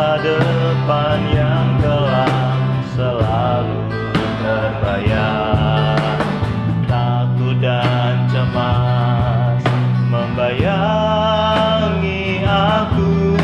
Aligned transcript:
masa 0.00 0.16
depan 0.24 1.20
yang 1.28 1.76
kelam 1.76 2.56
selalu 2.96 3.84
terbayang 4.40 6.24
takut 6.88 7.60
dan 7.60 8.24
cemas 8.32 9.60
membayangi 10.08 11.20
aku. 12.48 13.36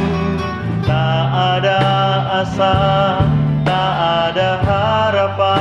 Tak 0.88 1.28
ada 1.60 1.76
asa 2.40 3.20
tak 3.60 3.94
ada 4.32 4.56
harapan. 4.64 5.60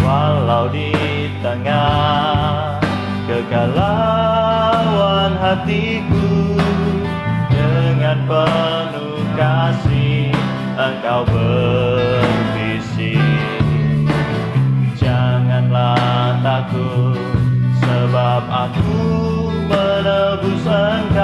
Walau 0.00 0.72
di 0.72 0.96
tengah 1.44 2.80
kegalauan 3.28 5.36
hatiku 5.44 6.23
kasih 9.34 10.30
engkau 10.78 11.26
berbisik 11.26 13.18
janganlah 14.94 16.38
takut 16.38 17.18
sebab 17.82 18.42
aku 18.46 18.94
menebus 19.66 20.64
engkau 20.66 21.23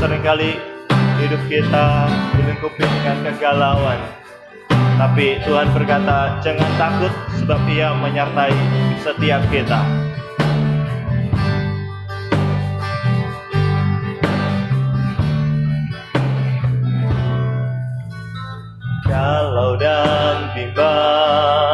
sering 0.00 0.24
kali 0.24 0.56
hidup 1.20 1.42
kita 1.52 2.08
dilingkupi 2.32 2.88
dengan 2.88 3.20
kegalauan. 3.20 4.00
Tapi 4.96 5.44
Tuhan 5.44 5.68
berkata 5.76 6.40
jangan 6.40 6.72
takut 6.80 7.12
sebab 7.36 7.60
ia 7.68 7.92
menyertai 7.92 8.48
setiap 9.04 9.44
kita. 9.52 9.84
Kalau 19.04 19.76
dan 19.76 20.48
bimbang 20.56 21.69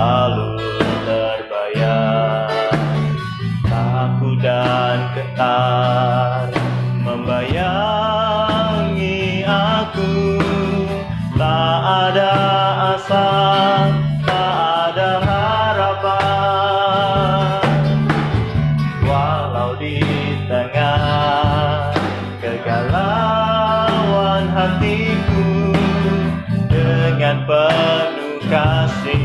selalu 0.00 0.56
terbayang 1.04 2.48
Takut 3.68 4.40
dan 4.40 5.12
gentar 5.12 6.48
membayangi 7.04 7.84
aku. 9.44 10.40
Tak 11.36 11.80
ada 12.08 12.32
asa, 12.96 13.28
tak 14.24 14.56
ada 14.88 15.20
harapan. 15.20 16.16
Walau 19.04 19.76
di 19.76 20.00
tengah 20.48 21.92
kegalauan 22.40 24.48
hatiku 24.48 25.44
Dengan 26.72 27.44
penuh 27.44 28.40
kasih 28.48 29.19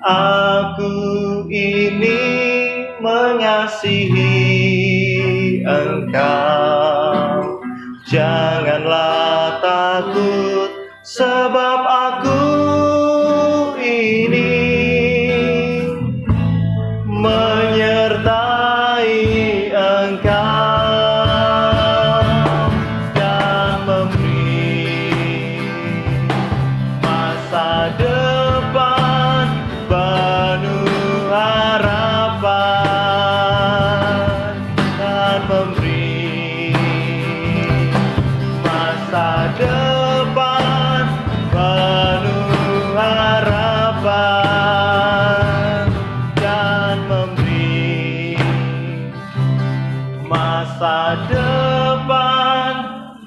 Aku 0.00 1.44
ini 1.52 2.24
mengasihi 3.04 4.32
engkau. 5.60 7.60
Janganlah 8.08 9.60
takut 9.60 10.72
sebab 11.04 11.80
aku 11.84 12.59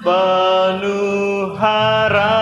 penuh 0.04 1.56
harapan 1.56 2.33